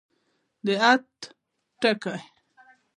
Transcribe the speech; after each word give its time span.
د 0.65 0.67
عطف 0.91 1.23
ټکی. 1.81 2.19